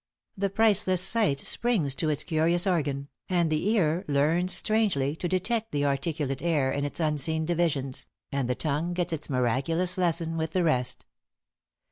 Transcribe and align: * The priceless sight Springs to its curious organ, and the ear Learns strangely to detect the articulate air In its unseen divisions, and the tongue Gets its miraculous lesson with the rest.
* 0.21 0.25
The 0.35 0.49
priceless 0.49 0.99
sight 0.99 1.41
Springs 1.41 1.93
to 1.93 2.09
its 2.09 2.23
curious 2.23 2.65
organ, 2.65 3.07
and 3.29 3.51
the 3.51 3.67
ear 3.69 4.03
Learns 4.07 4.51
strangely 4.51 5.15
to 5.17 5.27
detect 5.27 5.71
the 5.71 5.85
articulate 5.85 6.41
air 6.41 6.71
In 6.71 6.83
its 6.85 6.99
unseen 6.99 7.45
divisions, 7.45 8.07
and 8.31 8.49
the 8.49 8.55
tongue 8.55 8.95
Gets 8.95 9.13
its 9.13 9.29
miraculous 9.29 9.99
lesson 9.99 10.37
with 10.37 10.53
the 10.53 10.63
rest. 10.63 11.05